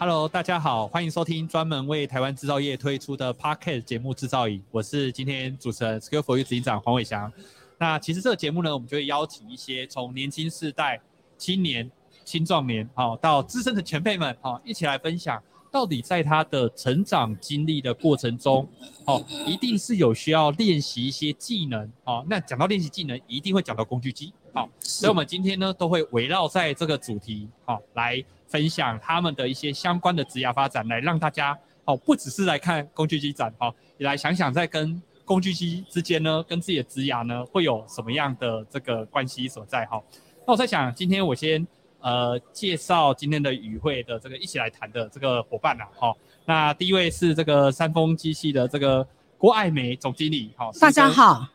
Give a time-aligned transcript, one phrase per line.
[0.00, 7.30] Hello，大家好，欢迎收听专门为台湾制造业推出的 Podcast 节目《制造营》，我是今天主持人 Skillful 执行长黄伟翔。
[7.76, 10.98] 那其实这个节目呢，我们就会邀请一些从年轻世代、
[11.36, 11.90] 青年、
[12.24, 15.38] 青壮年，好到资深的前辈们，好一起来分享，
[15.70, 18.66] 到底在他的成长经历的过程中，
[19.04, 28.24] 哦一定是有需要练习一些技能，哦那讲到练习技能，一定会讲到工具机，好，所以我们今天呢都会围绕在这个主题，好来。
[28.50, 40.02] 分享他们的一些相关的职涯发展，来让大家哦，不只是来看工具机展哦，也来想想在跟工具机之间呢，跟自己的职涯呢，会有什么样的这个关系所在哈。
[40.44, 41.64] 那我在想，今天我先
[42.00, 46.12] 呃介绍今天的与会的这个一起来谈的这个伙伴呐哈。
[46.44, 49.06] 那第一位是这个三峰机器的这个
[49.38, 50.68] 郭爱梅总经理哈。
[50.80, 51.46] 大家好，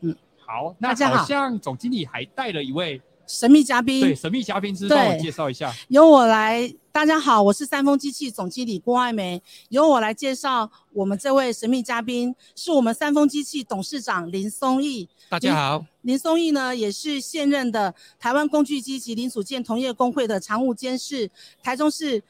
[0.00, 3.00] 嗯，好，那好像总经理还带了一位。
[3.26, 5.72] 神秘嘉宾，对，神秘嘉宾，是帮我介绍一下。
[5.88, 9.42] 由我来，大家好，我是三丰机器总经理郭爱梅。
[9.70, 15.08] 由我来介绍我们这位神秘嘉宾，是我们三丰机器董事长林松义。
[15.28, 21.30] 大家好，林，松义呢，也是现任的台湾工具机及零组件同业公会的常务监事，
[21.62, 22.22] 台中市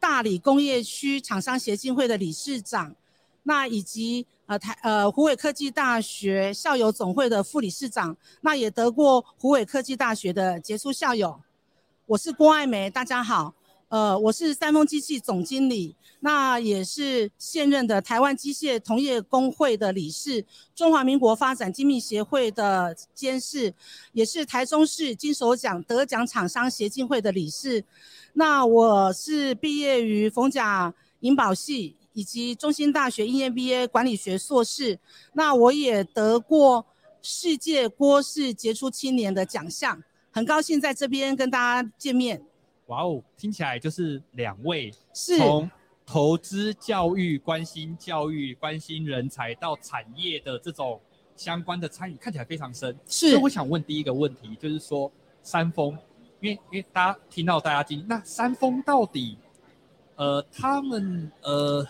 [0.00, 2.94] 大理工业区厂商协进会的理事长，
[3.44, 4.26] 那以及。
[4.50, 11.40] 呃，台呃，湖尾科技大学校友总会的副理事长，那也得过湖尾科技大学的杰出校友。
[12.04, 13.54] 我是郭爱梅，大家好。
[13.90, 23.72] 呃，我是三峰机器总经理，那也是现任的台湾机械同业公会的理事，中华民国发展精密协会的监事，
[24.10, 27.84] 也是台中市金手奖得奖厂商协进会的理事。
[28.32, 31.94] 那我是毕业于逢甲银保系。
[32.20, 34.98] 以及中兴大学 EMBA 管理学硕士，
[35.32, 36.84] 那我也得过
[37.22, 39.98] 世界郭氏杰出青年的奖项，
[40.30, 42.44] 很高兴在这边跟大家见面。
[42.88, 45.70] 哇哦，听起来就是两位是从
[46.04, 51.00] 投资教育、关心教育、关心人才到产业的这种
[51.34, 52.94] 相关的参与，看起来非常深。
[53.06, 55.10] 是，所以我想问第一个问题，就是说
[55.42, 55.96] 三峰，
[56.40, 59.38] 因为因为大家听到大家进，那三峰到底？
[60.16, 61.82] 呃，他们呃，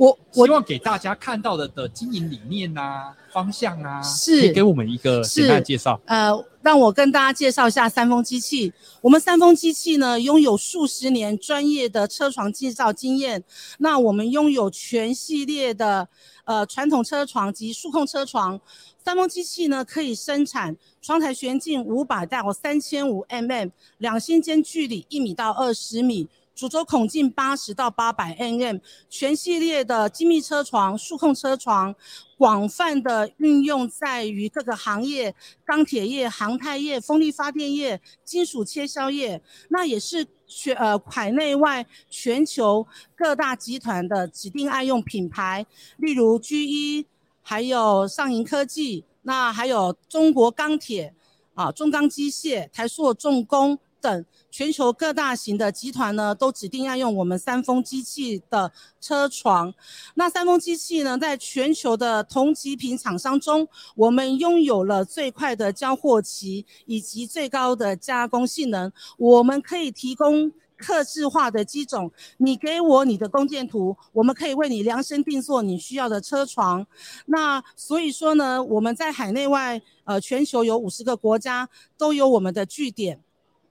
[0.00, 6.00] 我我希望给大家看到的的经营理念啊、方向啊，是给我们一个简单的介绍。
[6.06, 8.72] 呃，让我跟大家介绍一下三丰机器。
[9.02, 13.44] 我们三丰机器呢，拥有数十年专业的车床制造经验。
[13.76, 16.08] 那我们拥有全系列的
[16.46, 18.58] 呃传统车床及数控车床。
[19.04, 26.26] 三丰机器呢，可以生产窗台旋径五百到三千五 mm，两心间距离一米到二十米。
[26.60, 28.78] 主轴孔径八十到八百 mm，
[29.08, 31.94] 全系列的精密车床、数控车床，
[32.36, 35.34] 广泛的运用在于各个行业：
[35.64, 39.40] 钢铁业、航太业、风力发电业、金属切削业。
[39.70, 45.64] 那也是全呃海内外全球各大集团的指定爱用品牌，
[45.96, 47.06] 例如 GE，
[47.40, 51.14] 还有上银科技，那还有中国钢铁
[51.54, 53.78] 啊、中钢机械、台塑重工。
[54.00, 59.72] 等全球各大型的集团呢，都指定要用我们三丰机器的车床。
[60.14, 68.90] 那三丰机器呢，在全球的同级品厂商中，我们拥有了最快的交货期以及最高的加工性能。
[69.18, 76.86] 我们可以提供客制化的机种，你给我你的工件图，我们可以为你量身定做你需要的车床。
[77.26, 81.68] 那所以说呢，我们在海内外，呃，全球有五十个国家
[81.98, 83.20] 都有我们的据点。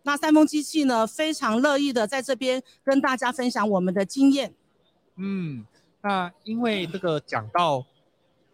[0.09, 4.51] 那三丰机器呢，非常乐意的在这边跟大家分享我们的经验。
[5.17, 5.63] 嗯，
[6.01, 7.85] 那因为这个讲到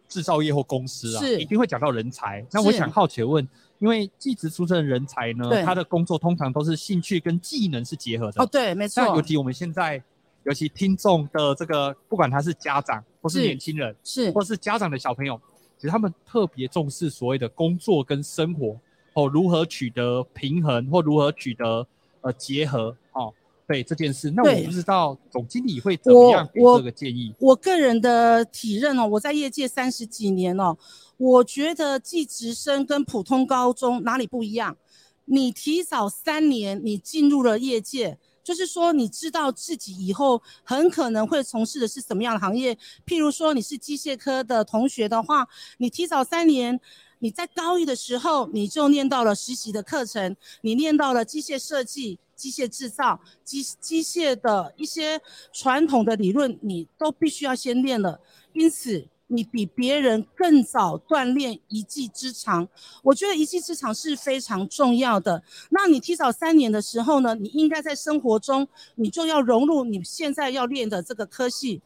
[0.09, 2.45] 制造业或公司啊，是一定会讲到人才。
[2.51, 3.47] 那我想好奇问，
[3.79, 8.43] 因为技职出身的人才呢，他的工作通常都是兴趣跟技能是结合的。
[8.43, 9.01] 哦，对，没错。
[9.01, 10.03] 那尤其我们现在，
[10.43, 15.39] 尤其听众的这个，不管他是家长或是年轻人，是，或是家长的小朋友，
[15.77, 18.77] 其实他们特别重视所谓的工作跟生活。
[19.15, 21.87] 哦，如何取得平衡，或如何取得
[22.19, 22.95] 呃结合？
[23.13, 23.33] 哦，
[23.65, 27.33] 对这件事，那我不知道总经理会怎么样给这个建议。
[27.39, 30.77] 我，我个人的体认哦，我在业界三十几年哦，
[31.15, 34.75] 我觉得技职生跟普通高中哪里不一样？
[35.23, 42.77] 你提早三年，你进入了业界，就是说你知道自己以后很可能会从事的是什么样的行业。
[43.05, 45.47] 譬如说你是机械科的同学的话，
[45.77, 46.81] 你提早三年。
[47.19, 55.21] 你在高一的时候，你就念到了实习的课程，你念到了机械设计、机械制造、机机械的一些
[55.51, 58.19] 传统的理论，你都必须要先练了。
[58.53, 62.67] 因此，你比别人更早锻炼一技之长。
[63.01, 65.43] 我觉得一技之长是非常重要的。
[65.71, 71.81] 那你提早三年的时候呢，你应该在生活中，你就要融入你现在要练的这个科系。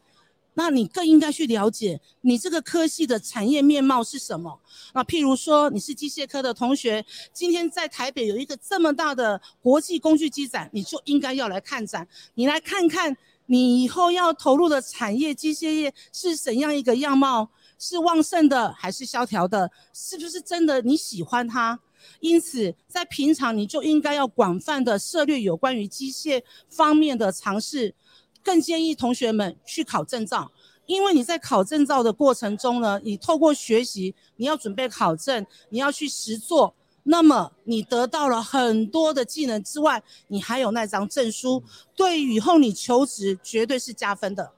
[0.62, 4.60] 那你更应该去了解你这个科系的产业面貌是什么？
[4.92, 7.02] 那譬如说你是机械科的同学，
[7.32, 12.06] 今天在台北有一个这么大的国际工具机展，你就应该要来看展。
[12.34, 13.16] 你来看看
[13.46, 17.48] 你以后要投入的产业机械业是怎样一个样貌？
[17.78, 19.70] 是旺盛的还是萧条的？
[19.94, 21.80] 是不是真的你喜欢它？
[22.20, 27.94] 因此，在平常你就应该要广泛的涉猎有关于机械方面的尝试。
[28.42, 30.50] 更建议同学们去考证照，
[30.86, 41.62] 因为你在考证照的过程中呢，你透过学习，你要准备考证，你要去实作，那么你得到了很多的技能之外，你还有那张证书，
[41.94, 44.52] 对以后你求职绝对是加分的。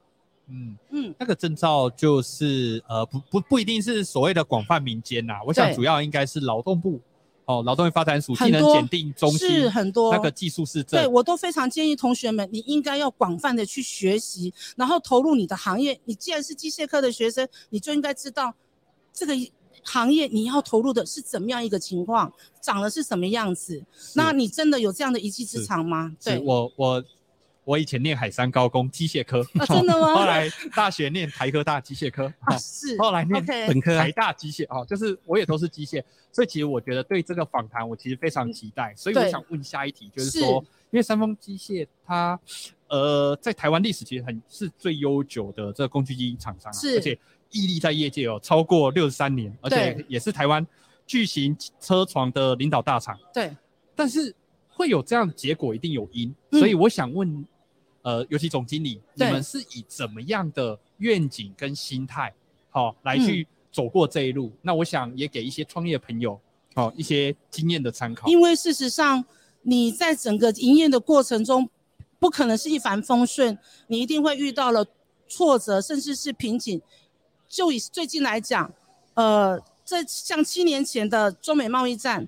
[0.49, 6.99] 嗯嗯，那个证照就是呃不不不一定是所谓的广泛民间呐，我想主要应该是劳动部。
[7.45, 15.99] 哦，劳动力发展署技能检定中心是很多那个技术是证，对我都非常建议同学们，你应该要广泛的去学习，然后投入你的行业。
[16.05, 18.53] 你既然是机械科的学生，你就应该知道
[19.13, 19.33] 这个
[19.83, 22.31] 行业你要投入的是怎么样一个情况，
[22.61, 23.83] 长得是什么样子。
[24.15, 26.15] 那你真的有这样的一技之长吗？
[26.23, 27.03] 对，我我。
[27.65, 30.15] 我以前念海山高工机械科，啊，真的吗？
[30.15, 32.97] 后来大学念台科大机械科，啊，是。
[32.97, 40.61] 后来念本科台大机械，哦，就是我也都是机械，所以其实我觉得对这个访谈我其实非常期待，所以我想问下一题，就是说，
[40.91, 42.37] 因为三丰机械它，
[42.89, 47.17] 呃，在台湾历史其实很是最悠久的这个工具机厂商，啊，而且
[47.51, 50.67] 屹立在业界有超过六十三年，而且也是台湾
[51.07, 53.55] 巨型车床的领导大厂，对。
[53.95, 54.35] 但是
[54.67, 57.45] 会有这样的结果，一定有因，所以我想问。
[58.03, 62.33] 呃，尤其总经理，你们是以怎么样的愿景跟心态，
[62.69, 64.47] 好、哦、来去走过这一路？
[64.47, 66.39] 嗯、那我想也给一些创业朋友，
[66.75, 68.27] 好、哦、一些经验的参考。
[68.27, 69.23] 因为事实上，
[69.61, 71.69] 你在整个营业的过程中，
[72.19, 73.57] 不可能是一帆风顺，
[73.87, 74.85] 你一定会遇到了
[75.27, 76.81] 挫折，甚至是瓶颈。
[77.47, 78.73] 就以最近来讲，
[79.13, 82.27] 呃，这像七年前的中美贸易战。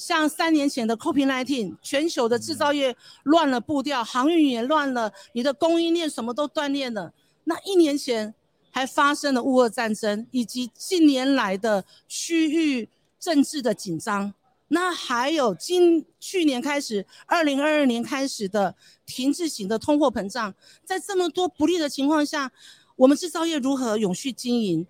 [0.00, 7.12] 像三年前的 COVID-19，全球的制造业乱了步调，航运也乱了，你的供应链什么都断裂了。
[7.44, 8.34] 那一年前
[8.70, 12.88] 还发生了乌俄战争，以及近年来的区域
[13.18, 14.32] 政治的紧张。
[14.68, 18.74] 那还有今去年开始，二零二二年开始的
[19.04, 22.50] 停滞型的通货膨胀，在这么多不利的情况下，
[22.96, 24.86] 我们制造业如何永续经营？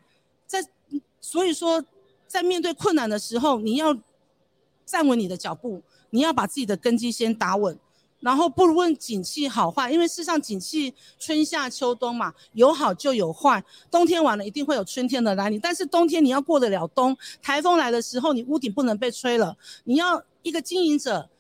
[0.46, 0.64] 在
[1.20, 1.84] 所以说，
[2.28, 3.98] 在面对困难的时候，你要。
[4.90, 7.78] 站稳你的脚步，你要把自己的根基先打稳，
[8.18, 21.30] 然后不论景气好坏，因为事实上景气春夏秋冬嘛，有好就有坏，冬天完了一定会有春天的来临，但是冬天你要过得了冬，台风来的时候你屋顶不能被吹了，你要一个经营者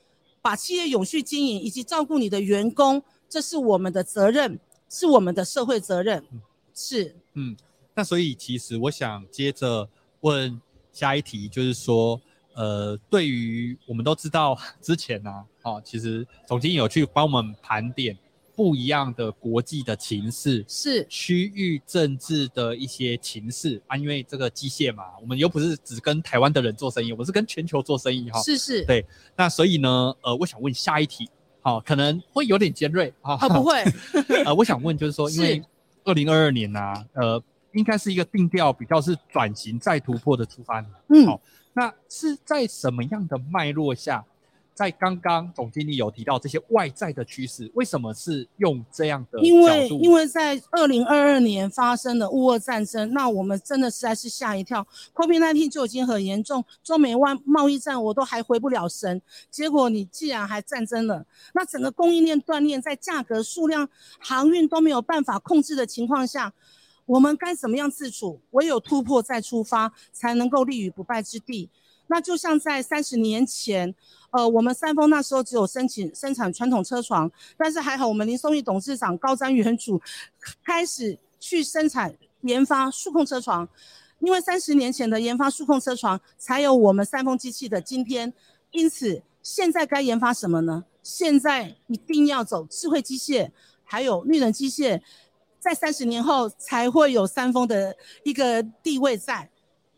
[0.40, 6.24] 把企业永续经营以及照顾你的员工，这是我们的责任，是我们的社会责任，
[6.72, 7.56] 是，嗯，
[7.94, 9.88] 那所以其实我想接着
[10.20, 10.60] 问
[10.92, 12.20] 下一题，就是说。
[12.54, 18.16] 呃，对于我们都知道 之前呢、啊，哦，其实总经理有去帮我们盘点
[18.56, 23.96] 不一样的国际的情势，是区域政治的一些情势啊。
[23.96, 28.42] 因为这个机械嘛，我们又不是只跟台湾的人做生意，我们是跟全球做生意哈。
[28.42, 29.06] 是是，对。
[29.36, 31.30] 那所以呢，呃，我想问下一题，
[31.62, 33.34] 好、哦，可能会有点尖锐啊。
[33.36, 33.82] 啊，不会。
[34.44, 35.62] 呃，我想问就是说，因为
[36.04, 37.42] 二零二二年呢、啊，呃，
[37.72, 41.38] 应该是一个定调比较是转型再突破的出发点，嗯。
[41.70, 44.24] 哦那是在什么样的脉络下，
[44.74, 49.38] 在刚刚总经理有提到这些外在的趋势，为什么是用这样的？
[49.40, 54.84] 因为因为在二零二二年发生了乌俄战争，那我们真的实在是吓一跳。
[55.14, 61.24] COVID-19 就已经很严重，中美外贸易战我都还回不了神，结果你既然还战争了，
[61.54, 66.52] 那整个供应链断裂，在价格、数量、航运都没有办法控制的情况下。
[67.10, 68.40] 我们该怎么样自处？
[68.52, 71.68] 唯有突破再出发，才能够立于不败之地。
[72.06, 73.92] 那就像在三十年前，
[74.30, 80.00] 呃，我们三丰那时候只有申请生产传统车床，但是还好，我们林松义董事长高瞻远瞩，
[80.62, 83.68] 开始去生产研发数控车床。
[84.20, 88.32] 因为三十年前的研发数控车床，才有我们三丰机器的今天。
[88.70, 90.84] 因此，现在该研发什么呢？
[91.02, 93.50] 现在一定要走智慧机械，
[93.82, 95.00] 还有绿能机械。
[95.60, 99.48] 在三十年后才会有三丰的一个地位在，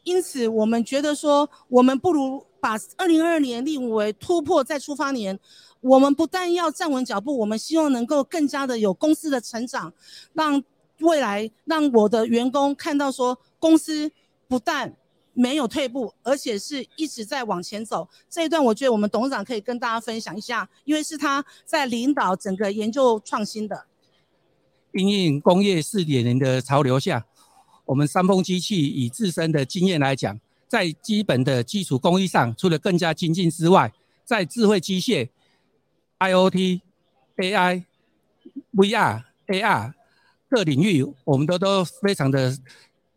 [0.02, 5.38] 因此我们觉得说，我们不如把二零二二年立为突破再出发年。
[5.80, 9.92] 我们不但要站稳脚步，我们希望能够更加的有公司的成长，
[10.32, 10.62] 让
[11.00, 14.10] 未来让我的员工看到说，公司
[14.46, 14.94] 不但
[15.32, 18.08] 没有退步，而且是一直在往前走。
[18.30, 23.86] 这一段我觉得我们董事长可以跟大家分享一下，因为是他在领导整个研究创新的。
[24.92, 27.26] 因应工业四点零的潮流下，
[27.84, 33.92] 我们三丰机器以自身的经验来讲，在基本的基础工艺上，除了更加精进之外，
[34.24, 35.28] 在智慧机械、
[36.18, 36.80] IoT、
[37.36, 37.84] AI、
[38.74, 39.94] VR、AR
[40.48, 42.58] 各领域，我们都都非常的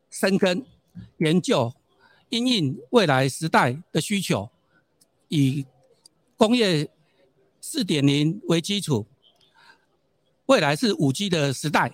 [0.10, 0.66] 深耕
[1.18, 1.74] 研究，
[2.30, 4.50] 因应未来时代的需求，
[5.28, 5.66] 以
[6.38, 6.90] 工业
[7.60, 9.06] 四点零为基础。
[10.48, 11.92] 未来是五 G 的时代，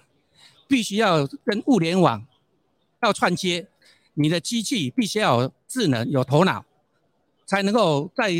[0.67, 2.25] 必须要跟物联网
[3.01, 3.67] 要串接，
[4.13, 6.65] 你的机器必须要有智能、有头脑，
[7.45, 8.31] 才能够在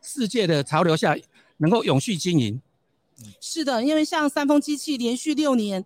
[0.00, 1.16] 世界的潮流下
[1.58, 2.60] 能够永续经营。
[3.40, 5.84] 是的，因为像三丰机器连续六年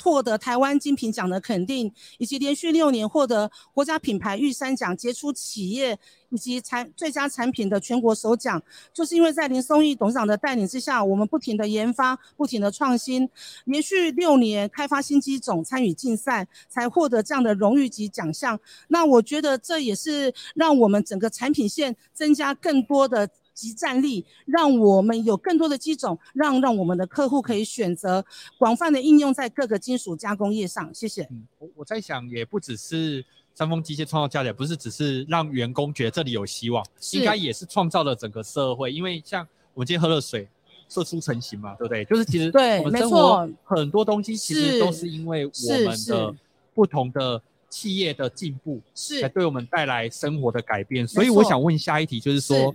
[0.00, 5.98] 获得台湾精品奖的肯定，以及连续六年获得国家品牌玉山奖杰出企业
[6.30, 13.28] 以及产最佳产品的全国首奖，就是因为在林松义董事长的带领之下，我们不停的研发，不停的创新，
[13.64, 18.58] 连续六年开发新机种，参与竞赛，才获得这样的荣誉及奖项。
[18.88, 23.28] 那我觉得这也是让我们整个产品线增加更多的。
[23.52, 28.24] 即战力，让我们有更多的机种，让让我们的客户可以选择
[28.58, 30.90] 广泛的应用在各个金属加工业上。
[30.94, 31.24] 谢谢。
[31.30, 33.22] 嗯，我我在想，也不只是
[33.54, 38.90] 三丰机械创造价值，不是只是让员工觉得这里有希望，应该也是创造了整个社会。
[38.90, 40.48] 因为像我们今天喝了水，
[40.88, 42.04] 色出成型嘛，对不对？
[42.06, 46.34] 就是其实对，我们生活很多东西其实都是因为我们的
[46.74, 51.06] 不同的企业的进步，是才对我们带来生活的改变。
[51.06, 52.74] 所以我想问下一题，就是说。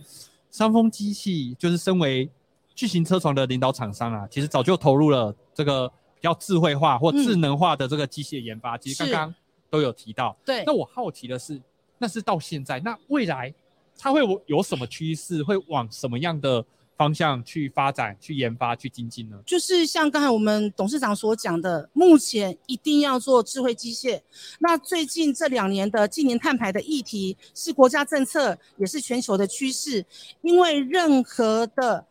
[0.55, 2.29] 三丰机器就是身为
[2.73, 8.77] 巨型车床的领导厂商啊，其实早就投入了这个比较智慧化或智能化的这个机械研发。
[8.77, 9.35] 嗯、其实刚刚
[9.69, 10.33] 都有提到。
[10.45, 10.63] 对。
[10.65, 11.61] 那我好奇的是，
[11.97, 13.53] 那是到现在，那未来
[13.99, 16.65] 它会有什么趋势，会往什么样的？
[16.97, 19.37] 方向去发展、去研发、去精进呢？
[19.45, 24.21] 就是像刚才我们董事长所讲的，目前一定要做智慧机械。
[24.59, 30.05] 那最近这两年的近年碳排的议题是国家政策，也是全球的趋势。
[30.41, 32.05] 因为任何的、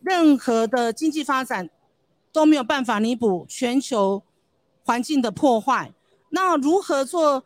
[0.00, 1.70] 任何的经济发展
[2.32, 4.22] 都没有办法弥补全球
[4.84, 5.92] 环境的破坏。
[6.30, 7.44] 那如何做？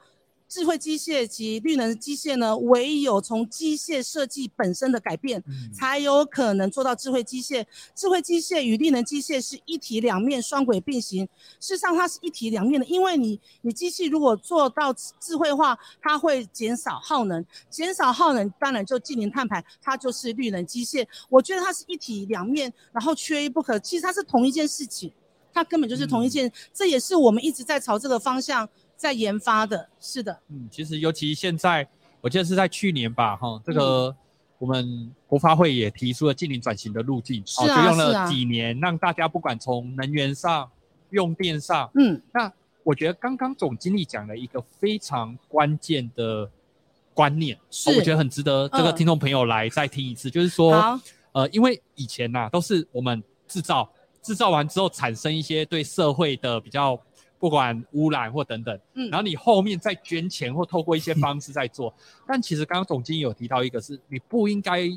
[0.53, 7.65] 智慧机械及绿能机械呢，唯有从机械设计本身的改变，嗯，才有可能做到智慧机械。
[7.95, 11.27] 智慧机械与绿能机械是一体两面，双轨并行。
[11.59, 21.07] 事实上，它是一体两面的，因为你你机器如果做到智慧化，它会减少耗能，减少耗能当然就近零碳排，它就是绿能机械。
[21.31, 23.79] 我觉得它是一体两面，然后缺一不可。
[23.79, 25.11] 其实它是同一件事情，
[25.51, 28.69] 它根本就是同一件，嗯，这也是我们一直在朝这个方向。
[29.03, 31.85] 在研发的，是的，嗯，其实尤其现在，
[32.21, 34.15] 我记得是在去年吧，哈，这个
[34.59, 40.71] 我们国发会也提出了近零转型的路径，哦、啊，就用了几年，让大家不管从能源上、
[41.11, 42.53] 用电上，嗯，那
[42.85, 46.49] 我觉得刚刚总经理讲了一个非常关键的
[47.13, 51.01] 观念，是、哦，我觉得很值得这个听众朋友来再听一次，嗯、就是说，
[51.33, 53.91] 呃，因为以前呐、啊、都是我们制造，
[54.23, 56.97] 制造完之后产生一些对社会的比较。
[57.43, 64.89] 不管污染或等等，嗯，然后你后面再捐钱或透过一些方式在做，嗯、但其实刚刚总经理有提到一个是，你不应该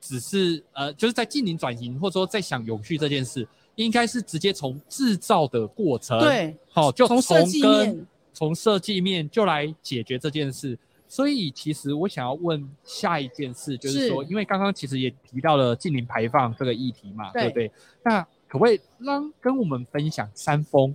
[0.00, 3.46] 只是呃，就是在近零转型或者说在想永续这件事，
[3.76, 10.76] 应该是直接从制造的过程，对，好、哦，就从设计面，从设计面就来解决这件事。
[11.06, 17.72] 所以其实我想要问下一件事，就是说，是因为刚刚其实也提到了近零排放这个议题嘛，对，对不对？
[18.02, 20.92] 那可不可以让跟我们分享三丰？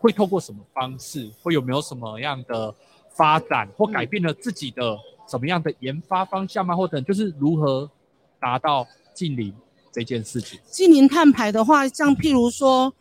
[0.00, 1.30] 会透过什么方式？
[1.42, 2.74] 会有没有什么样的
[3.10, 6.74] 发展或改变了自己的什么样的研发方向吗？
[6.74, 7.88] 或者就是如何
[8.40, 9.54] 达到净零
[9.92, 10.58] 这件事情？
[10.70, 12.92] 净零碳排的话，像譬如说，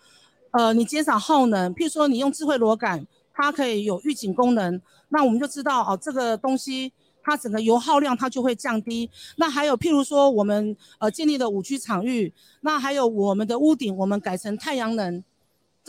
[0.51, 6.91] 呃，你减少耗能，譬如说你用智慧螺杆，它可以有预警功能，那我们就知道哦，这个东西
[7.23, 9.09] 它整个油耗量它就会降低。
[9.37, 15.23] 那还有譬如说，我们呃建立的五 G 场域，那还有我们的屋顶，我们改成太阳能。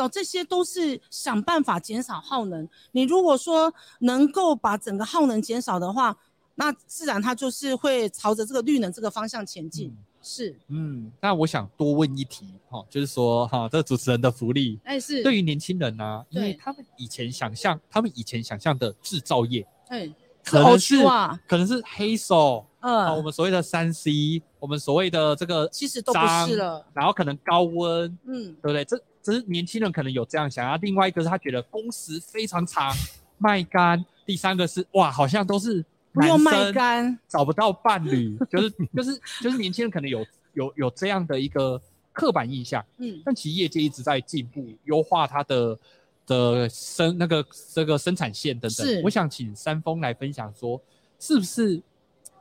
[0.01, 2.67] 找这些都是想办法减少耗能。
[2.93, 6.17] 你如果说能够把整个耗能减少的话，
[6.55, 9.95] 那自然它就是会朝着这个绿能这个方向前进。
[10.23, 20.11] 是，嗯，那我想多问一题哈，就是说哈，这个主持人的福利，哎是，对于年轻人呢、啊，因为对他们以前想象，他们以前想象的制造业，哎，
[20.45, 28.85] 可能是是啊，可能是黑手，嗯，我们所谓的三 C，我们所谓的这个其实都不是了，然后可能高温，嗯，对不对？
[28.85, 32.95] 这这是年轻人可能有这样想，然后另外一个是他觉得工时非常长，
[33.39, 35.85] 卖干，第三个是哇，好像都是。
[36.13, 41.81] 不用卖干，找不到伴侣， 就是就是就是年轻人可能有有有这样的一个
[42.13, 45.79] 刻板印象，嗯，但其实业界一直在进步，优化它的
[46.27, 48.85] 的生那个这个生产线等等。
[48.85, 50.83] 是，我想请三丰来分享说，
[51.21, 51.81] 是不是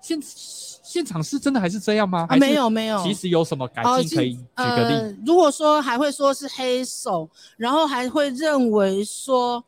[0.01, 2.25] 现现场是真的还是这样吗？
[2.29, 5.15] 啊、没有没有，其实有什么改进可以举个例、呃？
[5.25, 9.63] 如果说还会说是黑手，然后还会认为说，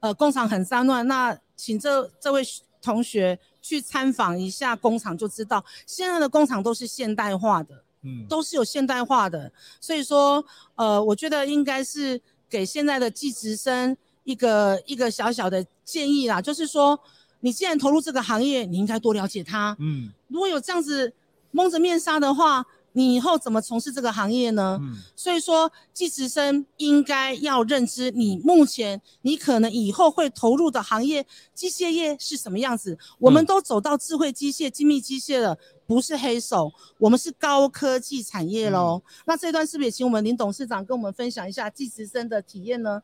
[0.00, 2.42] 呃，工厂很脏乱，那请这这位。
[2.84, 9.52] 同学去参访一下工厂就知道，现在的工厂都是现代化的，嗯，都是有现代化的。
[9.80, 16.98] 所以说，呃，我觉得应该是给现在的技职生一个一个小小的建议啦，就是说，
[17.42, 21.12] 你既然投入这个行业，你应该多了解它，嗯，如果有这样子
[21.50, 22.64] 蒙着面纱的话。
[22.94, 24.78] 你以后怎么从事这个行业呢？
[24.82, 32.98] 嗯，所以说，技职生应该要认知你目前你可能以后会投入的行业，机械业是什么样子。
[33.18, 35.56] 我们都走到智慧机械、精密机械了，
[35.86, 39.02] 不是黑手，我们是高科技产业喽。
[39.02, 43.02] 嗯，那这段是不是也请我们林董事长跟我们分享一下技职生的体验呢？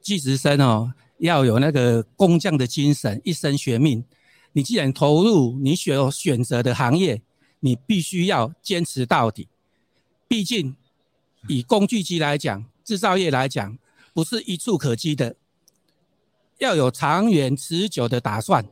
[0.00, 4.04] 技职生哦，要有那个工匠的精神，一生学命。
[4.52, 7.22] 你既然投入你所选择的行业。
[7.60, 9.48] 你必须要坚持到底，
[10.28, 10.76] 毕竟
[11.48, 13.76] 以工具机来讲，制造业来讲，
[14.14, 15.34] 不是一触可及的，
[16.58, 18.64] 要有长远持久的打算，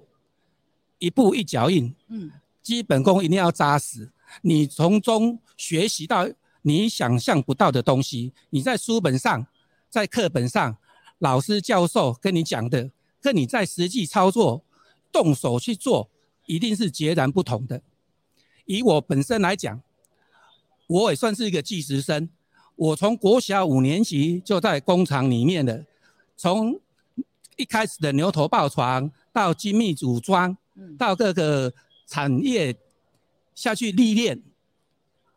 [1.00, 2.31] 一步一脚印，嗯，
[2.62, 4.12] 基本功一定要扎实，
[4.43, 6.29] 你从中学习到
[6.62, 9.45] 你想象不到的东西，你在书本上、
[9.91, 10.76] 在课本上，
[11.19, 14.63] 老师教授跟你讲的，跟你在实际操作、
[15.11, 16.11] 动手去做，
[16.45, 17.81] 一定是截然不同的。
[18.67, 19.81] 以我本身来讲，
[20.87, 22.29] 我也算是一个技职生。
[22.75, 25.85] 我从国小五年级就在工厂里面了，
[26.37, 26.79] 从
[27.57, 30.55] 一开始的牛头抱床到精密组装，
[30.99, 31.73] 到各个
[32.07, 32.76] 产业
[33.55, 34.43] 下去历练，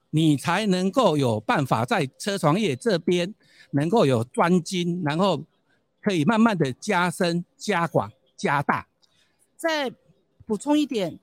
[0.09, 3.33] 你才能够有办法在车床业这边
[3.71, 5.41] 能够有专精，然后
[6.01, 8.87] 可以慢慢的加深、加广、加大。
[9.55, 9.91] 再
[10.45, 11.19] 补充一点。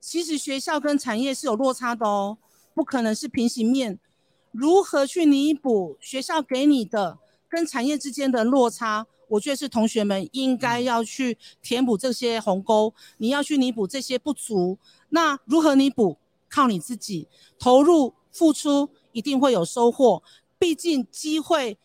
[0.00, 2.38] 其实学校跟产业是有落差的哦，
[2.74, 3.98] 不可能是平行面。
[4.52, 9.06] 如何去弥补学校给你的跟产业之间的落差？
[9.28, 14.78] 我觉得是同学们应该要去填补这些鸿沟，你要去弥补这些不足。
[15.08, 16.16] 那如何弥补？
[16.48, 17.26] 靠你自己
[17.58, 20.22] 投入付出，一定会有收获。
[20.58, 21.76] 毕竟机会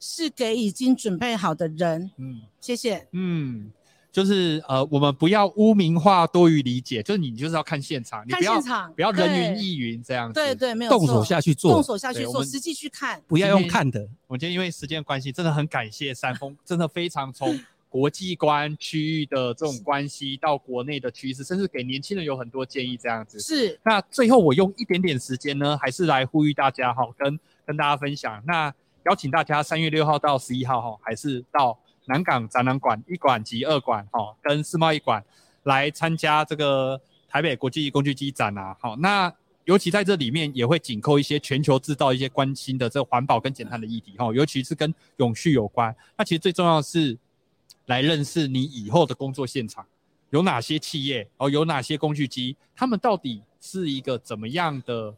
[0.00, 2.10] 是给已经准备好的人。
[2.16, 3.06] 嗯，谢谢。
[3.12, 3.70] 嗯。
[4.12, 7.00] 就是呃，我们不要污名化，多于理解。
[7.00, 8.60] 就是你就是要看现场，你不要
[8.96, 10.34] 不要人云亦云这样子。
[10.34, 14.08] 对对，没有动手下去做，动手下去做，实际去看，不要用看的。
[14.26, 17.56] 我今天因为时间关系，真的很感谢三峰，真的非常从
[17.88, 23.38] 国际观、区域的这种关系到国内的趋势，甚至给年轻人有很多建议这样子。
[23.38, 23.78] 是。
[23.84, 28.42] 那最后我用一点点时间呢，还是来呼吁大家哈，跟跟大家分享。
[28.44, 31.78] 那邀请大家三月六号到十一号哈，还是到。
[32.06, 35.22] 南港展览馆一馆及二馆，哈，跟世贸一馆
[35.62, 39.32] 来参加这个台北国际工具机展啊，好，那
[39.64, 45.94] 尤其在这里面也会紧扣一些全球制造一些关心的这环保跟减碳的议题，哈，尤其是跟永续有关。
[46.16, 47.16] 那其实最重要的是
[47.86, 49.86] 来认识你以后的工作现场
[50.30, 55.14] 有哪些企业哦，有哪些工具机，他们到底是一个怎么样的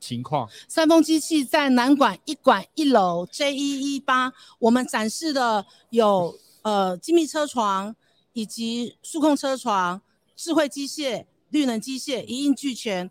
[0.00, 7.94] 情况，三丰机器在南馆一馆一楼 J 一一八，我们展示的有呃精密车床
[8.32, 10.00] 以及数控车床、
[10.36, 13.10] 智慧机械、绿能机械一应俱全。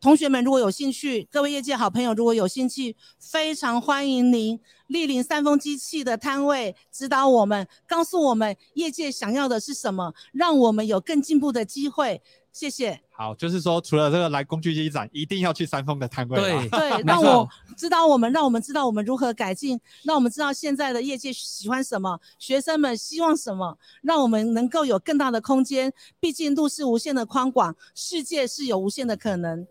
[0.00, 12.22] 同学们如果有兴趣，各位业界好朋友如果有兴趣，非常欢迎您莅临三丰机器的摊位，指导我们，告诉我们业界想要的是什么，让我们有更进步的机会。
[12.52, 13.00] 谢谢。
[13.10, 16.40] 好，就是说，除了这个来工具机展，一定要去三丰的摊位。
[16.40, 25.92] 对 对，让我知道我们，让我们知道我们如何改进，让我们知道现在的业界喜欢什么，学生们希望什么，让我们能够有更大的空间。
[26.18, 29.66] 毕竟路是无限的宽广，世界是有无限的可能。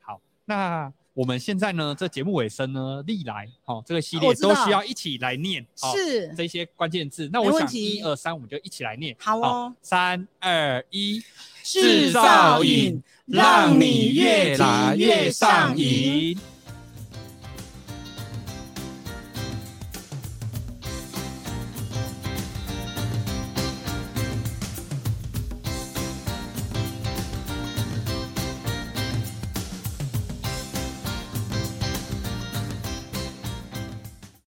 [0.00, 7.30] 好，那我们现在呢，这节目尾声呢，历来好、哦、这个系列都需要一起来念，是、哦、这些关键字。
[7.32, 9.16] 那我想一二三，我们就一起来念。
[9.18, 11.22] 好哦，三二一。
[11.62, 16.38] 制造瘾让你越来越上瘾。